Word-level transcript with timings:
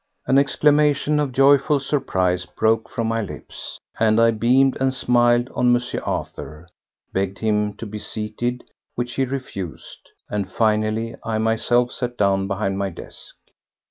An 0.25 0.39
exclamation 0.39 1.19
of 1.19 1.31
joyful 1.31 1.79
surprise 1.79 2.47
broke 2.47 2.89
from 2.89 3.05
my 3.05 3.21
lips, 3.21 3.79
and 3.99 4.19
I 4.19 4.31
beamed 4.31 4.75
and 4.81 4.91
smiled 4.91 5.51
on 5.53 5.75
M. 5.75 5.79
Arthur, 6.03 6.67
begged 7.13 7.37
him 7.37 7.75
to 7.75 7.85
be 7.85 7.99
seated, 7.99 8.63
which 8.95 9.13
he 9.13 9.25
refused, 9.25 10.09
and 10.27 10.51
finally 10.51 11.15
I 11.23 11.37
myself 11.37 11.91
sat 11.91 12.17
down 12.17 12.47
behind 12.47 12.79
my 12.79 12.89
desk. 12.89 13.35